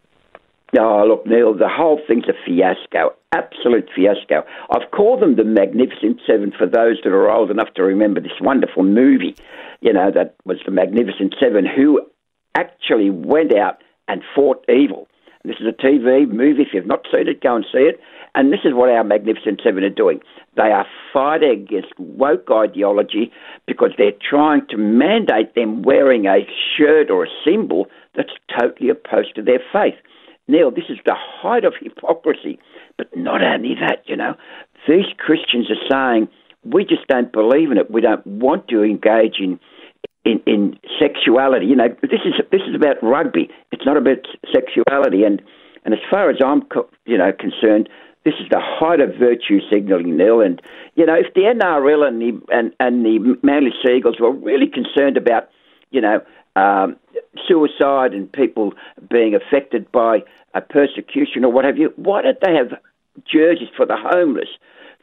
Oh, 0.77 1.05
look, 1.09 1.27
Neil, 1.27 1.55
the 1.55 1.69
whole 1.69 1.99
thing's 2.07 2.27
a 2.29 2.35
fiasco, 2.45 3.15
absolute 3.33 3.89
fiasco. 3.95 4.45
I've 4.71 4.91
called 4.91 5.23
them 5.23 5.37
the 5.37 5.45
Magnificent 5.45 6.21
Seven 6.27 6.53
for 6.57 6.67
those 6.67 6.99
that 7.05 7.11
are 7.11 7.31
old 7.31 7.51
enough 7.51 7.73
to 7.77 7.83
remember 7.83 8.21
this 8.21 8.39
wonderful 8.41 8.83
movie, 8.83 9.35
you 9.81 9.95
know, 9.95 10.11
that 10.11 10.35
was 10.45 10.59
the 10.67 10.71
Magnificent 10.71 11.35
Seven, 11.41 11.65
who 11.65 12.03
actually 12.55 13.09
went 13.09 13.57
out 13.57 13.83
and 14.09 14.23
fought 14.35 14.63
evil. 14.69 15.08
This 15.45 15.57
is 15.61 15.67
a 15.67 15.73
TV 15.73 16.29
movie. 16.29 16.63
If 16.63 16.69
you've 16.73 16.87
not 16.87 17.07
seen 17.13 17.29
it, 17.29 17.43
go 17.43 17.57
and 17.57 17.65
see 17.73 17.79
it. 17.79 18.01
And 18.35 18.53
this 18.53 18.61
is 18.65 18.75
what 18.75 18.91
our 18.91 19.05
Magnificent 19.05 19.61
Seven 19.65 19.85
are 19.85 19.91
doing. 19.91 20.21
They 20.57 20.71
are 20.71 20.87
fighting 21.13 21.51
against 21.51 21.99
woke 21.99 22.49
ideology 22.51 23.33
because 23.67 23.91
they're 23.97 24.13
trying 24.29 24.67
to 24.71 24.77
mandate 24.77 25.55
them 25.55 25.83
wearing 25.83 26.27
a 26.27 26.47
shirt 26.77 27.11
or 27.11 27.25
a 27.25 27.29
symbol 27.45 27.87
that's 28.15 28.33
totally 28.59 28.91
opposed 28.91 29.35
to 29.37 29.43
their 29.43 29.61
faith. 29.73 29.95
Neil, 30.49 30.71
this 30.71 30.85
is 30.89 30.99
the 31.05 31.15
height 31.15 31.65
of 31.65 31.75
hypocrisy. 31.81 32.59
But 32.97 33.17
not 33.17 33.43
only 33.43 33.75
that, 33.81 34.03
you 34.07 34.17
know, 34.17 34.35
these 34.89 35.07
Christians 35.19 35.71
are 35.71 35.89
saying, 35.89 36.29
we 36.65 36.85
just 36.85 37.07
don't 37.07 37.33
believe 37.33 37.71
in 37.71 37.79
it. 37.79 37.91
We 37.91 38.01
don't 38.01 38.27
want 38.27 38.69
to 38.69 38.83
engage 38.83 39.37
in, 39.41 39.61
in, 40.25 40.41
in 40.47 40.79
sexuality. 40.99 41.67
You 41.67 41.77
know, 41.77 41.89
this 42.03 42.21
is, 42.25 42.35
this 42.51 42.63
is 42.69 42.75
about 42.75 43.03
rugby. 43.03 43.51
It's 43.73 43.87
not 43.87 43.97
about 43.97 44.27
sexuality. 44.53 45.25
And, 45.25 45.43
and 45.85 45.95
as 45.95 46.01
far 46.11 46.31
as 46.31 46.37
I'm, 46.45 46.63
you 47.07 47.19
know, 47.19 47.33
concerned, 47.33 47.89
this 48.25 48.35
is 48.41 48.49
the 48.51 48.61
height 48.61 49.01
of 49.01 49.11
virtue 49.19 49.61
signalling, 49.71 50.17
Neil. 50.17 50.41
And, 50.41 50.61
you 50.97 51.07
know, 51.07 51.15
if 51.15 51.33
the 51.35 51.43
NRL 51.43 52.07
and 52.07 52.21
the, 52.21 52.41
and, 52.53 52.75
and 52.81 53.05
the 53.05 53.39
Manly 53.43 53.71
Sea 53.83 53.97
Eagles 53.97 54.17
were 54.21 54.33
really 54.33 54.67
concerned 54.67 55.17
about, 55.17 55.49
you 55.91 56.01
know, 56.01 56.21
um, 56.57 56.97
suicide 57.47 58.13
and 58.13 58.31
people 58.31 58.73
being 59.09 59.35
affected 59.35 59.91
by 59.93 60.23
a 60.55 60.61
persecution 60.61 61.45
or 61.45 61.53
what 61.53 61.65
have 61.65 61.79
you. 61.79 61.93
Why 61.97 62.23
don't 62.23 62.39
they 62.45 62.55
have 62.55 62.79
jerseys 63.31 63.69
for 63.77 63.87
the 63.87 63.97
homeless, 63.97 64.49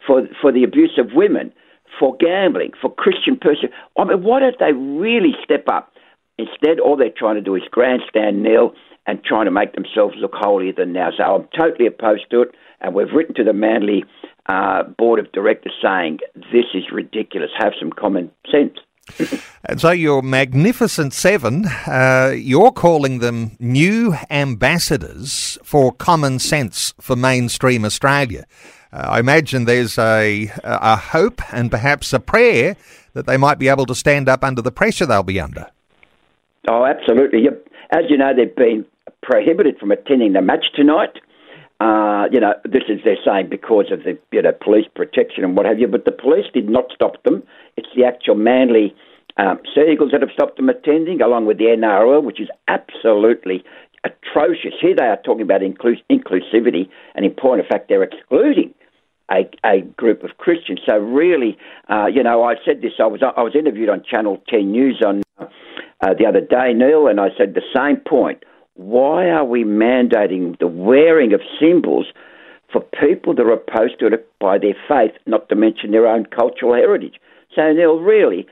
for 0.05 0.27
for 0.41 0.51
the 0.51 0.63
abuse 0.63 0.97
of 0.97 1.13
women, 1.13 1.53
for 1.99 2.15
gambling, 2.17 2.71
for 2.81 2.93
Christian 2.93 3.37
persecution? 3.37 3.75
I 3.97 4.03
mean, 4.05 4.23
why 4.23 4.39
don't 4.39 4.59
they 4.59 4.73
really 4.73 5.33
step 5.43 5.67
up? 5.67 5.91
Instead, 6.37 6.79
all 6.79 6.97
they're 6.97 7.09
trying 7.15 7.35
to 7.35 7.41
do 7.41 7.55
is 7.55 7.63
grandstand 7.71 8.43
Neil 8.43 8.73
and 9.07 9.23
trying 9.23 9.45
to 9.45 9.51
make 9.51 9.73
themselves 9.73 10.15
look 10.17 10.33
holier 10.33 10.73
than 10.73 10.91
now. 10.91 11.09
So 11.15 11.23
I'm 11.23 11.47
totally 11.57 11.87
opposed 11.87 12.29
to 12.31 12.41
it, 12.41 12.49
and 12.81 12.93
we've 12.93 13.11
written 13.15 13.35
to 13.35 13.43
the 13.43 13.53
Manly 13.53 14.03
uh, 14.47 14.83
board 14.83 15.19
of 15.19 15.31
directors 15.31 15.73
saying 15.81 16.19
this 16.35 16.65
is 16.73 16.83
ridiculous. 16.91 17.49
Have 17.57 17.73
some 17.79 17.91
common 17.91 18.31
sense. 18.51 18.77
And 19.67 19.81
so 19.81 19.89
your 19.89 20.21
magnificent 20.21 21.11
seven, 21.11 21.65
uh, 21.87 22.33
you're 22.37 22.71
calling 22.71 23.17
them 23.17 23.57
new 23.59 24.15
ambassadors 24.29 25.57
for 25.63 25.91
common 25.91 26.37
sense 26.37 26.93
for 27.01 27.15
mainstream 27.15 27.83
Australia. 27.83 28.45
Uh, 28.95 29.09
I 29.09 29.19
imagine 29.19 29.65
there's 29.65 29.97
a, 29.97 30.49
a 30.63 30.95
hope 30.95 31.41
and 31.53 31.69
perhaps 31.69 32.13
a 32.13 32.19
prayer 32.19 32.77
that 33.13 33.25
they 33.25 33.35
might 33.35 33.59
be 33.59 33.67
able 33.67 33.85
to 33.87 33.95
stand 33.95 34.29
up 34.29 34.41
under 34.41 34.61
the 34.61 34.71
pressure 34.71 35.05
they'll 35.05 35.21
be 35.21 35.39
under. 35.39 35.67
Oh, 36.69 36.85
absolutely. 36.85 37.47
As 37.91 38.03
you 38.09 38.17
know, 38.17 38.31
they've 38.35 38.55
been 38.55 38.85
prohibited 39.21 39.77
from 39.79 39.91
attending 39.91 40.31
the 40.31 40.41
match 40.41 40.65
tonight. 40.73 41.19
Uh, 41.81 42.27
you 42.31 42.39
know, 42.39 42.53
this 42.63 42.83
is 42.87 43.01
they're 43.03 43.17
saying 43.25 43.49
because 43.49 43.91
of 43.91 44.03
the 44.03 44.17
you 44.31 44.41
know 44.41 44.53
police 44.53 44.87
protection 44.95 45.43
and 45.43 45.57
what 45.57 45.65
have 45.65 45.77
you, 45.77 45.89
but 45.89 46.05
the 46.05 46.11
police 46.11 46.45
did 46.53 46.69
not 46.69 46.85
stop 46.95 47.21
them. 47.23 47.43
It's 47.75 47.89
the 47.97 48.05
actual 48.05 48.35
Manly 48.35 48.95
um, 49.35 49.59
that 49.75 50.21
have 50.21 50.31
stopped 50.33 50.55
them 50.55 50.69
attending, 50.69 51.21
along 51.21 51.47
with 51.47 51.57
the 51.57 51.65
NRL, 51.65 52.23
which 52.23 52.39
is 52.39 52.47
absolutely 52.69 53.65
atrocious. 54.05 54.73
Here 54.79 54.95
they 54.95 55.03
are 55.03 55.17
talking 55.17 55.41
about 55.41 55.59
inclus- 55.59 56.01
inclusivity, 56.09 56.87
and 57.13 57.25
in 57.25 57.31
point 57.31 57.59
of 57.59 57.67
fact, 57.67 57.89
they're 57.89 58.03
excluding 58.03 58.73
a, 59.31 59.49
a 59.63 59.81
group 59.81 60.23
of 60.23 60.37
Christians. 60.37 60.79
So 60.85 60.97
really, 60.97 61.57
uh, 61.89 62.07
you 62.07 62.23
know, 62.23 62.43
I 62.43 62.55
said 62.65 62.81
this. 62.81 62.93
I 62.99 63.07
was 63.07 63.21
I 63.21 63.41
was 63.41 63.55
interviewed 63.55 63.89
on 63.89 64.03
Channel 64.03 64.41
Ten 64.47 64.71
News 64.71 65.01
on 65.05 65.23
uh, 65.39 66.13
the 66.17 66.25
other 66.27 66.41
day, 66.41 66.73
Neil, 66.73 67.07
and 67.07 67.19
I 67.19 67.29
said 67.37 67.53
the 67.53 67.61
same 67.73 67.97
point 67.97 68.43
why 68.75 69.29
are 69.29 69.45
we 69.45 69.63
mandating 69.63 70.59
the 70.59 70.67
wearing 70.67 71.33
of 71.33 71.41
symbols 71.59 72.07
for 72.71 72.81
people 72.81 73.33
that 73.33 73.43
are 73.43 73.53
opposed 73.53 73.99
to 73.99 74.07
it 74.07 74.27
by 74.39 74.57
their 74.57 74.75
faith, 74.87 75.11
not 75.25 75.47
to 75.49 75.55
mention 75.55 75.91
their 75.91 76.07
own 76.07 76.25
cultural 76.25 76.73
heritage? 76.73 77.15
So, 77.55 77.71
Neil, 77.71 77.99
really, 77.99 78.45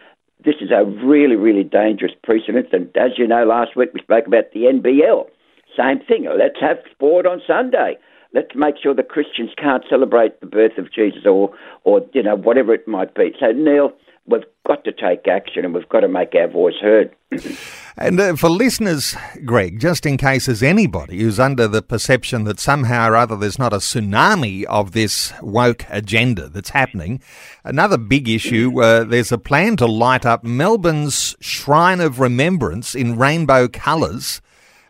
this 0.46 0.56
is 0.62 0.72
a 0.72 0.86
really, 0.86 1.36
really 1.36 1.64
dangerous 1.64 2.14
precedent. 2.24 2.68
And 2.72 2.90
as 2.96 3.18
you 3.18 3.28
know, 3.28 3.44
last 3.44 3.76
week 3.76 3.90
we 3.94 4.02
spoke 4.02 4.26
about 4.26 4.52
the 4.54 4.62
NBL. 4.62 5.28
Same 5.76 6.00
thing. 6.00 6.26
Let's 6.38 6.60
have 6.62 6.78
sport 6.92 7.26
on 7.26 7.42
Sunday. 7.46 7.98
Let's 8.34 8.56
make 8.56 8.76
sure 8.82 8.94
the 8.94 9.04
Christians 9.04 9.52
can't 9.58 9.84
celebrate 9.90 10.40
the 10.40 10.48
birth 10.48 10.78
of 10.78 10.92
Jesus 10.92 11.26
or, 11.26 11.54
or 11.84 12.02
you 12.14 12.24
know, 12.24 12.36
whatever 12.36 12.74
it 12.74 12.88
might 12.88 13.14
be. 13.14 13.34
So, 13.40 13.52
Neil, 13.52 13.94
we've 14.26 14.44
got 14.66 14.84
to 14.86 14.92
take 14.92 15.28
action 15.28 15.66
and 15.66 15.74
we've 15.74 15.90
got 15.90 16.02
to 16.02 16.08
make 16.08 16.34
our 16.36 16.48
voice 16.48 16.76
heard. 16.82 17.14
and 17.98 18.20
uh, 18.20 18.36
for 18.36 18.50
listeners, 18.50 19.16
Greg, 19.46 19.80
just 19.80 20.06
in 20.06 20.18
case 20.18 20.46
there's 20.46 20.64
anybody 20.64 21.20
who's 21.20 21.40
under 21.40 21.68
the 21.68 21.82
perception 21.82 22.46
that 22.46 22.60
somehow 22.60 23.10
or 23.10 23.16
other 23.16 23.36
there's 23.36 23.60
not 23.60 23.74
a 23.74 23.78
tsunami 23.78 24.64
of 24.66 24.94
this 24.94 25.34
woke 25.42 25.86
agenda 25.90 26.48
that's 26.48 26.70
happening, 26.70 27.22
another 27.64 27.98
big 27.98 28.30
issue 28.30 28.82
uh, 28.82 29.04
there's 29.04 29.32
a 29.32 29.38
plan 29.38 29.76
to 29.78 29.86
light 29.86 30.26
up 30.26 30.44
Melbourne's 30.44 31.36
Shrine 31.40 32.00
of 32.00 32.20
Remembrance 32.20 32.96
in 32.96 33.18
rainbow 33.18 33.68
colours. 33.68 34.42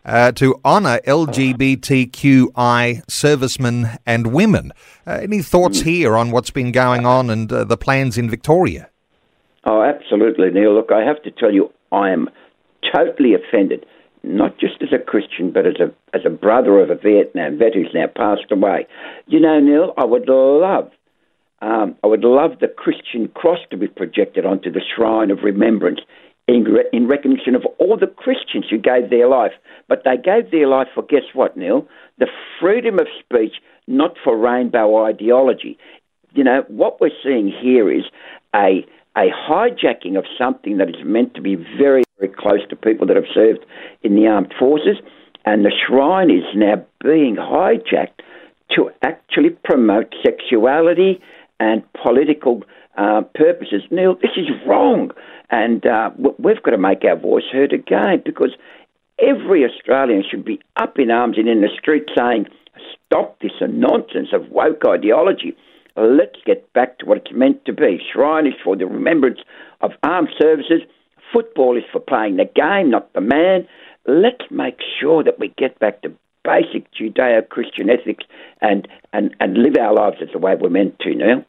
Uh, 0.04 0.30
to 0.32 0.60
honour 0.64 1.00
LGBTQI 1.06 3.02
servicemen 3.10 3.88
and 4.04 4.34
women. 4.34 4.70
Uh, 5.06 5.12
any 5.22 5.40
thoughts 5.40 5.80
here 5.80 6.14
on 6.14 6.30
what's 6.30 6.50
been 6.50 6.72
going 6.72 7.06
on 7.06 7.30
and 7.30 7.50
uh, 7.50 7.64
the 7.64 7.78
plans 7.78 8.18
in 8.18 8.28
Victoria? 8.28 8.90
Oh, 9.64 9.82
absolutely, 9.82 10.50
Neil. 10.50 10.74
Look, 10.74 10.92
I 10.92 11.00
have 11.04 11.22
to 11.22 11.30
tell 11.30 11.52
you, 11.52 11.72
I 11.90 12.10
am 12.10 12.28
totally 12.94 13.34
offended, 13.34 13.86
not 14.22 14.58
just 14.58 14.82
as 14.82 14.92
a 14.92 14.98
Christian, 14.98 15.50
but 15.50 15.66
as 15.66 15.76
a 15.80 15.92
as 16.14 16.22
a 16.26 16.30
brother 16.30 16.80
of 16.80 16.90
a 16.90 16.96
Vietnam 16.96 17.58
vet 17.58 17.74
who's 17.74 17.90
now 17.94 18.06
passed 18.06 18.52
away. 18.52 18.86
You 19.26 19.40
know, 19.40 19.58
Neil, 19.60 19.94
I 19.96 20.04
would 20.04 20.28
love, 20.28 20.90
um, 21.62 21.96
I 22.04 22.08
would 22.08 22.24
love 22.24 22.58
the 22.60 22.68
Christian 22.68 23.28
cross 23.28 23.60
to 23.70 23.76
be 23.76 23.88
projected 23.88 24.44
onto 24.44 24.70
the 24.70 24.82
shrine 24.94 25.30
of 25.30 25.38
remembrance 25.42 26.00
in, 26.46 26.66
in 26.92 27.08
recognition 27.08 27.54
of 27.54 27.64
all 27.78 27.96
the 27.96 28.06
Christians 28.06 28.66
who 28.70 28.78
gave 28.78 29.10
their 29.10 29.28
life. 29.28 29.52
But 29.88 30.02
they 30.04 30.16
gave 30.16 30.50
their 30.50 30.68
life 30.68 30.88
for 30.94 31.02
guess 31.02 31.22
what, 31.32 31.56
Neil? 31.56 31.86
The 32.18 32.28
freedom 32.60 32.98
of 32.98 33.06
speech, 33.18 33.54
not 33.86 34.16
for 34.22 34.36
rainbow 34.36 35.04
ideology. 35.04 35.78
You 36.32 36.44
know, 36.44 36.64
what 36.68 37.00
we're 37.00 37.10
seeing 37.22 37.48
here 37.48 37.90
is 37.90 38.04
a 38.54 38.86
a 39.16 39.28
hijacking 39.48 40.18
of 40.18 40.24
something 40.36 40.78
that 40.78 40.88
is 40.88 40.96
meant 41.04 41.34
to 41.34 41.40
be 41.40 41.54
very, 41.54 42.02
very 42.18 42.32
close 42.36 42.66
to 42.68 42.74
people 42.74 43.06
that 43.06 43.14
have 43.14 43.30
served 43.32 43.64
in 44.02 44.16
the 44.16 44.26
armed 44.26 44.52
forces, 44.58 44.96
and 45.44 45.64
the 45.64 45.70
shrine 45.86 46.30
is 46.30 46.42
now 46.56 46.84
being 47.00 47.36
hijacked 47.36 48.20
to 48.74 48.90
actually 49.02 49.50
promote 49.50 50.12
sexuality 50.24 51.20
and 51.60 51.84
political 51.92 52.64
uh, 52.96 53.22
purposes. 53.34 53.82
Neil, 53.90 54.14
this 54.16 54.32
is 54.36 54.48
wrong, 54.66 55.10
and 55.54 55.86
uh, 55.86 56.10
we've 56.38 56.62
got 56.64 56.72
to 56.72 56.78
make 56.78 57.04
our 57.04 57.16
voice 57.16 57.44
heard 57.52 57.72
again 57.72 58.22
because 58.24 58.50
every 59.20 59.64
Australian 59.64 60.24
should 60.28 60.44
be 60.44 60.60
up 60.76 60.98
in 60.98 61.12
arms 61.12 61.38
and 61.38 61.48
in 61.48 61.60
the 61.60 61.68
street 61.78 62.06
saying, 62.18 62.46
"Stop 63.06 63.38
this 63.40 63.52
nonsense 63.60 64.30
of 64.32 64.50
woke 64.50 64.82
ideology." 64.84 65.56
Let's 65.96 66.40
get 66.44 66.72
back 66.72 66.98
to 66.98 67.06
what 67.06 67.18
it's 67.18 67.32
meant 67.32 67.64
to 67.66 67.72
be. 67.72 68.02
Shrine 68.12 68.48
is 68.48 68.54
for 68.64 68.74
the 68.74 68.86
remembrance 68.86 69.38
of 69.80 69.92
armed 70.02 70.30
services. 70.42 70.82
Football 71.32 71.76
is 71.76 71.84
for 71.92 72.00
playing 72.00 72.36
the 72.36 72.50
game, 72.52 72.90
not 72.90 73.12
the 73.12 73.20
man. 73.20 73.68
Let's 74.06 74.50
make 74.50 74.78
sure 75.00 75.22
that 75.22 75.38
we 75.38 75.54
get 75.56 75.78
back 75.78 76.02
to 76.02 76.12
basic 76.44 76.92
Judeo 76.92 77.48
Christian 77.48 77.90
ethics 77.90 78.24
and, 78.60 78.86
and, 79.12 79.34
and 79.40 79.56
live 79.56 79.76
our 79.80 79.94
lives 79.94 80.16
as 80.20 80.28
the 80.32 80.38
way 80.38 80.54
we're 80.54 80.68
meant 80.68 80.98
to 81.00 81.14
now. 81.14 81.44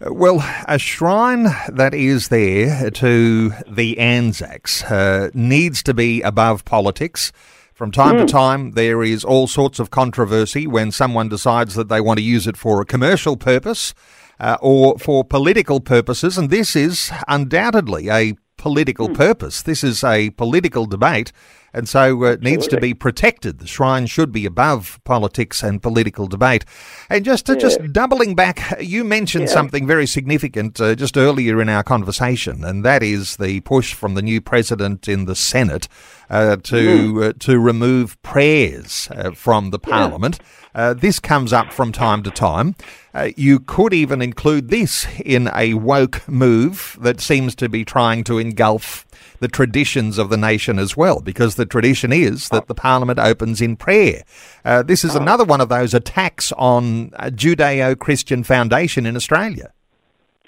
well, 0.10 0.44
a 0.68 0.78
shrine 0.78 1.44
that 1.68 1.94
is 1.94 2.28
there 2.28 2.90
to 2.90 3.52
the 3.68 3.98
Anzacs 3.98 4.84
uh, 4.84 5.30
needs 5.34 5.82
to 5.84 5.94
be 5.94 6.22
above 6.22 6.64
politics. 6.64 7.32
From 7.72 7.90
time 7.90 8.14
mm. 8.14 8.18
to 8.18 8.22
hmm. 8.22 8.28
time, 8.28 8.70
there 8.70 9.02
is 9.02 9.22
all 9.22 9.46
sorts 9.46 9.78
of 9.78 9.90
controversy 9.90 10.66
when 10.66 10.90
someone 10.90 11.28
decides 11.28 11.74
that 11.74 11.90
they 11.90 12.00
want 12.00 12.18
to 12.18 12.24
use 12.24 12.46
it 12.46 12.56
for 12.56 12.80
a 12.80 12.86
commercial 12.86 13.36
purpose. 13.36 13.92
uh, 14.38 14.56
or 14.60 14.98
for 14.98 15.24
political 15.24 15.80
purposes, 15.80 16.36
and 16.36 16.50
this 16.50 16.76
is 16.76 17.10
undoubtedly 17.28 18.08
a 18.10 18.34
political 18.56 19.08
Hmm. 19.08 19.14
purpose. 19.14 19.62
This 19.62 19.84
is 19.84 20.02
a 20.02 20.30
political 20.30 20.86
debate, 20.86 21.32
and 21.76 21.88
so 21.88 22.24
uh, 22.24 22.30
it 22.30 22.42
needs 22.42 22.66
to 22.68 22.80
be 22.80 22.94
protected. 22.94 23.58
The 23.58 23.66
shrine 23.66 24.06
should 24.06 24.32
be 24.32 24.46
above 24.46 24.98
politics 25.04 25.62
and 25.62 25.82
political 25.82 26.26
debate. 26.26 26.64
And 27.10 27.24
just 27.24 27.50
uh, 27.50 27.56
just 27.56 27.92
doubling 27.92 28.34
back, 28.34 28.74
you 28.80 29.04
mentioned 29.04 29.50
something 29.50 29.86
very 29.86 30.06
significant 30.06 30.80
uh, 30.80 30.94
just 30.94 31.16
earlier 31.16 31.60
in 31.60 31.68
our 31.68 31.82
conversation, 31.82 32.64
and 32.64 32.84
that 32.84 33.02
is 33.02 33.36
the 33.36 33.60
push 33.60 33.92
from 33.92 34.14
the 34.14 34.22
new 34.22 34.40
president 34.40 35.06
in 35.06 35.26
the 35.26 35.36
Senate 35.36 35.86
uh, 36.30 36.56
to 36.56 37.24
uh, 37.24 37.32
to 37.40 37.58
remove 37.58 38.20
prayers 38.22 39.08
uh, 39.12 39.32
from 39.32 39.70
the 39.70 39.78
Parliament. 39.78 40.40
Uh, 40.74 40.92
this 40.92 41.18
comes 41.18 41.52
up 41.52 41.72
from 41.72 41.90
time 41.90 42.22
to 42.22 42.30
time. 42.30 42.74
Uh, 43.14 43.30
you 43.36 43.58
could 43.58 43.94
even 43.94 44.20
include 44.20 44.68
this 44.68 45.06
in 45.24 45.48
a 45.54 45.72
woke 45.72 46.28
move 46.28 46.98
that 47.00 47.18
seems 47.18 47.54
to 47.54 47.66
be 47.66 47.82
trying 47.82 48.22
to 48.22 48.38
engulf 48.38 49.05
the 49.40 49.48
traditions 49.48 50.18
of 50.18 50.30
the 50.30 50.36
nation 50.36 50.78
as 50.78 50.96
well, 50.96 51.20
because 51.20 51.54
the 51.54 51.66
tradition 51.66 52.12
is 52.12 52.48
that 52.48 52.66
the 52.66 52.74
Parliament 52.74 53.18
opens 53.18 53.60
in 53.60 53.76
prayer. 53.76 54.22
Uh, 54.64 54.82
this 54.82 55.04
is 55.04 55.14
another 55.14 55.44
one 55.44 55.60
of 55.60 55.68
those 55.68 55.94
attacks 55.94 56.52
on 56.52 57.10
a 57.14 57.30
Judeo 57.30 57.98
Christian 57.98 58.42
foundation 58.42 59.06
in 59.06 59.16
Australia. 59.16 59.72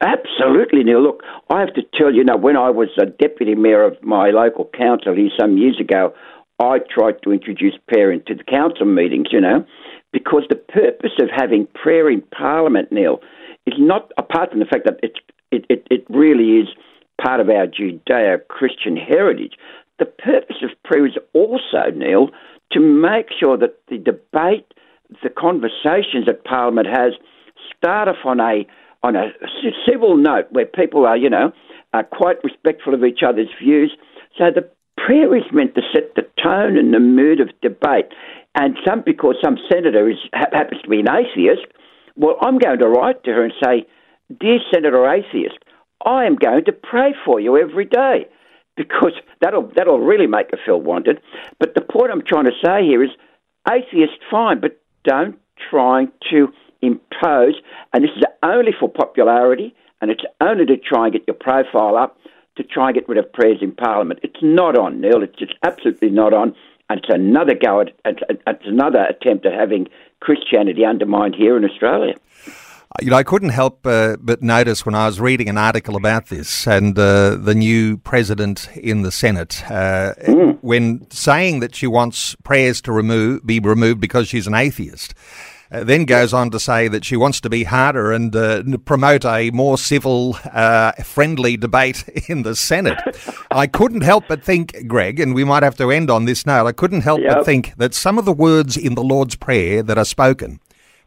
Absolutely, 0.01 0.85
Neil. 0.85 1.03
Look, 1.03 1.23
I 1.51 1.61
have 1.61 1.75
to 1.75 1.83
tell 1.97 2.15
you, 2.15 2.23
now, 2.23 2.37
when 2.37 2.57
I 2.57 2.71
was 2.71 2.89
a 3.01 3.07
deputy 3.07 3.55
mayor 3.55 3.83
of 3.83 4.01
my 4.03 4.31
local 4.31 4.71
council 4.77 5.15
here 5.15 5.31
some 5.39 5.59
years 5.59 5.81
ago, 5.81 6.15
I 6.61 6.79
tried 6.93 7.23
to 7.23 7.33
introduce 7.33 7.75
prayer 7.89 8.11
into 8.13 8.35
the 8.35 8.45
council 8.45 8.87
meetings, 8.87 9.29
you 9.33 9.41
know, 9.41 9.65
because 10.13 10.45
the 10.49 10.57
purpose 10.57 11.13
of 11.21 11.29
having 11.35 11.67
prayer 11.75 12.11
in 12.11 12.23
Parliament, 12.37 12.91
Neil, 12.93 13.21
is 13.67 13.75
not, 13.79 14.13
apart 14.17 14.51
from 14.51 14.61
the 14.61 14.67
fact 14.67 14.85
that 14.85 14.99
it's, 15.03 15.19
it, 15.51 15.65
it, 15.69 15.87
it 15.91 16.05
really 16.09 16.59
is 16.61 16.69
part 17.21 17.41
of 17.41 17.49
our 17.49 17.67
Judeo 17.67 18.39
Christian 18.49 18.97
heritage, 18.97 19.55
the 19.99 20.07
purpose 20.07 20.57
of 20.63 20.71
prayer 20.85 21.07
is 21.07 21.17
also, 21.35 21.91
Neil, 21.95 22.31
to 22.73 22.81
make 22.81 23.27
sure 23.39 23.57
that 23.57 23.79
the 23.89 23.99
debate, 23.99 24.67
the 25.23 25.31
conversations 25.31 26.27
that 26.27 26.45
Parliament 26.45 26.87
has, 26.87 27.13
start 27.77 28.09
off 28.09 28.25
on 28.25 28.41
a 28.41 28.67
on 29.03 29.15
a 29.15 29.31
civil 29.89 30.17
note 30.17 30.47
where 30.51 30.67
people 30.67 31.07
are, 31.07 31.17
you 31.17 31.31
know, 31.31 31.53
are 31.95 32.03
quite 32.03 32.43
respectful 32.43 32.95
of 32.95 33.05
each 33.05 33.21
other's 33.27 33.49
views. 33.63 33.97
So 34.37 34.47
the 34.53 34.69
prayer 34.97 35.37
is 35.37 35.45
meant 35.53 35.77
to 35.77 35.83
set 35.95 36.17
the 36.17 36.27
tone 36.43 36.77
and 36.77 36.93
the 36.93 36.99
mood 36.99 37.41
of 37.41 37.49
debate. 37.63 38.07
And 38.57 38.77
some, 38.85 39.03
because 39.07 39.37
some 39.43 39.57
senator 39.71 40.11
is 40.11 40.17
ha- 40.35 40.51
happens 40.53 40.83
to 40.83 40.89
be 40.89 40.99
an 40.99 41.09
atheist, 41.09 41.67
well, 42.17 42.37
I'm 42.41 42.59
going 42.59 42.81
to 42.81 42.89
write 42.89 43.23
to 43.25 43.31
her 43.31 43.45
and 43.45 43.53
say, 43.63 43.87
"Dear 44.41 44.59
Senator 44.75 45.09
Atheist, 45.09 45.59
I 46.05 46.25
am 46.25 46.37
going 46.37 46.65
to 46.67 46.73
pray 46.73 47.15
for 47.25 47.41
you 47.41 47.57
every 47.59 47.85
day." 47.85 48.27
Because 48.77 49.15
that'll 49.41 49.73
that'll 49.75 49.99
really 49.99 50.29
make 50.29 50.53
her 50.53 50.59
feel 50.65 50.81
wanted. 50.81 51.21
But 51.59 51.75
the 51.75 51.81
point 51.81 52.13
I'm 52.13 52.23
trying 52.23 52.45
to 52.45 52.53
say 52.65 52.85
here 52.85 53.03
is, 53.03 53.11
atheist 53.69 54.21
fine, 54.31 54.61
but 54.61 54.81
don't 55.03 55.37
try 55.69 56.07
to 56.31 56.53
impose. 56.81 57.55
And 57.93 58.05
this 58.05 58.13
is 58.17 58.23
only 58.43 58.71
for 58.79 58.89
popularity, 58.89 59.75
and 60.01 60.13
it's 60.13 60.23
only 60.41 60.65
to 60.67 60.77
try 60.77 61.07
and 61.07 61.13
get 61.13 61.25
your 61.27 61.35
profile 61.35 61.97
up, 61.97 62.19
to 62.57 62.63
try 62.63 62.87
and 62.89 62.95
get 62.95 63.09
rid 63.09 63.19
of 63.19 63.33
prayers 63.33 63.59
in 63.61 63.73
Parliament. 63.73 64.21
It's 64.23 64.41
not 64.43 64.79
on, 64.79 65.01
Neil. 65.01 65.25
It's 65.25 65.37
just 65.37 65.55
absolutely 65.65 66.11
not 66.11 66.33
on. 66.33 66.55
And 66.89 67.01
it's 67.01 67.13
another 67.13 67.55
go 67.55 67.81
at, 67.81 67.93
it's 68.05 68.65
another 68.65 69.01
attempt 69.01 69.45
at 69.45 69.53
having 69.53 69.89
Christianity 70.21 70.85
undermined 70.85 71.35
here 71.35 71.57
in 71.57 71.65
Australia. 71.65 72.15
You 73.03 73.11
know, 73.11 73.17
I 73.17 73.23
couldn't 73.23 73.51
help 73.51 73.87
uh, 73.87 74.17
but 74.19 74.43
notice 74.43 74.85
when 74.85 74.95
I 74.95 75.07
was 75.07 75.21
reading 75.21 75.49
an 75.49 75.59
article 75.59 75.95
about 75.95 76.29
this 76.29 76.67
and 76.67 76.99
uh, 76.99 77.37
the 77.37 77.55
new 77.55 77.99
president 77.99 78.69
in 78.75 79.03
the 79.03 79.13
Senate, 79.13 79.63
uh, 79.71 80.15
when 80.63 81.09
saying 81.11 81.61
that 81.61 81.77
she 81.77 81.87
wants 81.87 82.35
prayers 82.43 82.81
to 82.83 82.93
remove 82.93 83.47
be 83.47 83.61
removed 83.61 84.01
because 84.01 84.27
she's 84.27 84.47
an 84.49 84.55
atheist. 84.55 85.15
Uh, 85.71 85.85
then 85.85 86.07
goes 86.07 86.33
on 86.33 86.51
to 86.51 86.59
say 86.59 86.89
that 86.89 87.05
she 87.05 87.15
wants 87.15 87.43
to 87.43 87.51
be 87.51 87.65
harder 87.65 88.11
and 88.11 88.35
uh, 88.35 88.63
promote 88.87 89.25
a 89.27 89.51
more 89.51 89.77
civil, 89.77 90.37
uh, 90.53 90.93
friendly 91.05 91.59
debate 91.59 92.09
in 92.29 92.43
the 92.43 92.57
Senate. 92.57 92.99
I 93.51 93.67
couldn't 93.67 94.01
help 94.01 94.25
but 94.29 94.43
think, 94.43 94.89
Greg, 94.89 95.21
and 95.21 95.35
we 95.35 95.45
might 95.45 95.63
have 95.63 95.77
to 95.77 95.91
end 95.91 96.11
on 96.11 96.25
this 96.25 96.47
note. 96.47 96.67
I 96.67 96.73
couldn't 96.73 97.03
help 97.03 97.21
but 97.23 97.45
think 97.45 97.77
that 97.77 97.93
some 97.93 98.19
of 98.19 98.25
the 98.25 98.33
words 98.33 98.79
in 98.79 98.95
the 98.95 99.05
Lord's 99.05 99.37
Prayer 99.37 99.83
that 99.83 99.99
are 99.99 100.07
spoken, 100.07 100.59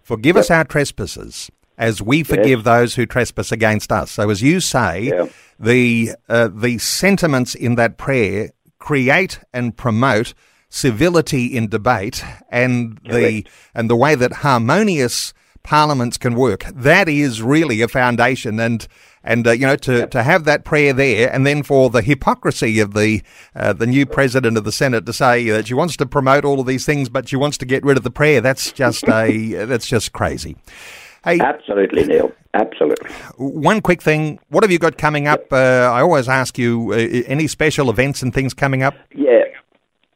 forgive 0.03 0.37
us 0.37 0.51
our 0.51 0.63
trespasses 0.63 1.49
as 1.81 2.01
we 2.01 2.23
forgive 2.23 2.63
those 2.63 2.95
who 2.95 3.05
trespass 3.05 3.51
against 3.51 3.91
us. 3.91 4.11
So, 4.11 4.29
as 4.29 4.41
you 4.41 4.59
say, 4.61 5.01
Yeah. 5.09 5.27
the 5.59 6.11
uh, 6.29 6.49
the 6.53 6.77
sentiments 6.77 7.55
in 7.55 7.75
that 7.75 7.97
prayer 7.97 8.51
create 8.79 9.39
and 9.53 9.75
promote 9.75 10.33
civility 10.69 11.45
in 11.57 11.67
debate 11.67 12.23
and 12.49 12.97
the 13.03 13.45
and 13.75 13.89
the 13.89 13.95
way 13.95 14.15
that 14.15 14.31
harmonious 14.47 15.33
parliaments 15.63 16.17
can 16.17 16.33
work. 16.35 16.63
That 16.73 17.09
is 17.09 17.41
really 17.41 17.81
a 17.81 17.87
foundation 17.87 18.59
and. 18.59 18.87
And 19.23 19.45
uh, 19.47 19.51
you 19.51 19.67
know 19.67 19.75
to, 19.75 20.07
to 20.07 20.23
have 20.23 20.45
that 20.45 20.65
prayer 20.65 20.93
there, 20.93 21.31
and 21.31 21.45
then 21.45 21.61
for 21.61 21.91
the 21.91 22.01
hypocrisy 22.01 22.79
of 22.79 22.95
the 22.95 23.21
uh, 23.55 23.71
the 23.71 23.85
new 23.85 24.07
president 24.07 24.57
of 24.57 24.63
the 24.63 24.71
Senate 24.71 25.05
to 25.05 25.13
say 25.13 25.47
that 25.51 25.67
she 25.67 25.75
wants 25.75 25.95
to 25.97 26.07
promote 26.07 26.43
all 26.43 26.59
of 26.59 26.65
these 26.65 26.87
things, 26.87 27.07
but 27.07 27.29
she 27.29 27.35
wants 27.35 27.55
to 27.59 27.65
get 27.67 27.83
rid 27.85 27.97
of 27.97 28.03
the 28.03 28.09
prayer. 28.09 28.41
That's 28.41 28.71
just 28.71 29.03
a 29.07 29.65
that's 29.65 29.85
just 29.85 30.11
crazy. 30.11 30.55
Hey, 31.23 31.39
Absolutely, 31.39 32.05
Neil. 32.05 32.31
Absolutely. 32.53 33.09
one 33.37 33.81
quick 33.81 34.01
thing. 34.01 34.39
What 34.49 34.63
have 34.63 34.71
you 34.71 34.79
got 34.79 34.97
coming 34.97 35.27
up? 35.27 35.53
Uh, 35.53 35.91
I 35.93 36.01
always 36.01 36.27
ask 36.27 36.57
you 36.57 36.91
uh, 36.93 36.95
any 37.27 37.47
special 37.47 37.89
events 37.89 38.23
and 38.23 38.33
things 38.33 38.53
coming 38.53 38.81
up. 38.81 38.95
Yeah. 39.15 39.43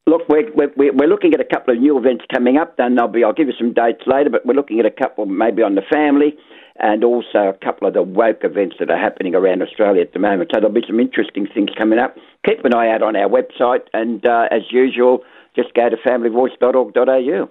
Look, 0.08 0.28
we're, 0.30 0.52
we're, 0.54 0.72
we're 0.76 1.08
looking 1.08 1.34
at 1.34 1.40
a 1.40 1.46
couple 1.46 1.74
of 1.74 1.80
new 1.80 1.98
events 1.98 2.26
coming 2.34 2.58
up. 2.58 2.78
Then 2.78 3.00
I'll 3.00 3.08
be 3.08 3.24
I'll 3.24 3.34
give 3.34 3.48
you 3.48 3.54
some 3.58 3.74
dates 3.74 4.02
later, 4.06 4.30
but 4.30 4.46
we're 4.46 4.54
looking 4.54 4.80
at 4.80 4.86
a 4.86 4.92
couple 4.92 5.26
maybe 5.26 5.62
on 5.62 5.76
the 5.76 5.82
family 5.82 6.38
and 6.78 7.04
also 7.04 7.50
a 7.50 7.66
couple 7.66 7.88
of 7.88 7.94
the 7.94 8.04
woke 8.04 8.44
events 8.44 8.76
that 8.80 8.90
are 8.90 9.00
happening 9.00 9.34
around 9.34 9.62
Australia 9.62 10.02
at 10.02 10.14
the 10.14 10.20
moment. 10.20 10.52
So 10.54 10.60
there'll 10.60 10.74
be 10.74 10.84
some 10.86 11.00
interesting 11.00 11.48
things 11.48 11.70
coming 11.78 12.00
up. 12.00 12.18
Keep 12.46 12.66
an 12.66 12.76
eye 12.76 12.90
out 12.90 13.02
on 13.02 13.16
our 13.16 13.30
website, 13.30 13.88
and 13.94 14.26
uh, 14.28 14.48
as 14.52 14.64
usual, 14.72 15.24
just 15.56 15.74
go 15.74 15.90
to 15.90 15.98
familyvoice.org.au. 15.98 17.50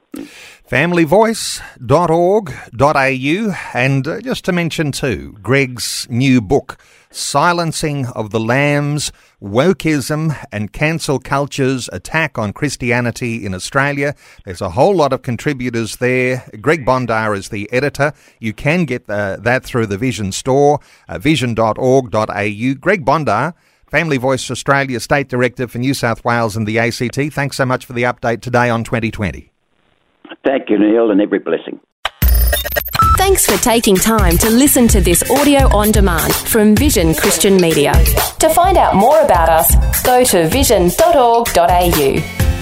familyvoice.org.au. 0.70 3.54
And 3.74 4.06
uh, 4.06 4.20
just 4.20 4.44
to 4.44 4.52
mention 4.52 4.92
too, 4.92 5.36
Greg's 5.42 6.06
new 6.10 6.40
book, 6.40 6.78
Silencing 7.10 8.06
of 8.06 8.30
the 8.30 8.40
Lambs, 8.40 9.12
Wokeism 9.42 10.36
and 10.50 10.72
Cancel 10.72 11.18
Culture's 11.18 11.88
Attack 11.92 12.38
on 12.38 12.52
Christianity 12.52 13.44
in 13.44 13.54
Australia. 13.54 14.14
There's 14.44 14.60
a 14.60 14.70
whole 14.70 14.96
lot 14.96 15.12
of 15.12 15.22
contributors 15.22 15.96
there. 15.96 16.44
Greg 16.60 16.84
Bondar 16.84 17.36
is 17.36 17.50
the 17.50 17.70
editor. 17.72 18.12
You 18.40 18.52
can 18.52 18.84
get 18.84 19.08
uh, 19.08 19.36
that 19.40 19.64
through 19.64 19.86
the 19.86 19.98
Vision 19.98 20.32
store, 20.32 20.80
uh, 21.08 21.18
vision.org.au. 21.18 22.74
Greg 22.80 23.04
Bondar, 23.04 23.54
Family 23.94 24.16
Voice 24.16 24.50
Australia 24.50 24.98
State 24.98 25.28
Director 25.28 25.68
for 25.68 25.78
New 25.78 25.94
South 25.94 26.24
Wales 26.24 26.56
and 26.56 26.66
the 26.66 26.80
ACT. 26.80 27.32
Thanks 27.32 27.56
so 27.56 27.64
much 27.64 27.86
for 27.86 27.92
the 27.92 28.02
update 28.02 28.40
today 28.40 28.68
on 28.68 28.82
2020. 28.82 29.52
Thank 30.44 30.68
you, 30.68 30.80
Neil, 30.80 31.12
and 31.12 31.20
every 31.20 31.38
blessing. 31.38 31.78
Thanks 33.16 33.46
for 33.46 33.56
taking 33.62 33.94
time 33.94 34.36
to 34.38 34.50
listen 34.50 34.88
to 34.88 35.00
this 35.00 35.22
audio 35.30 35.72
on 35.72 35.92
demand 35.92 36.34
from 36.34 36.74
Vision 36.74 37.14
Christian 37.14 37.56
Media. 37.56 37.92
To 38.40 38.48
find 38.48 38.76
out 38.76 38.96
more 38.96 39.20
about 39.20 39.48
us, 39.48 40.02
go 40.02 40.24
to 40.24 40.48
vision.org.au. 40.48 42.53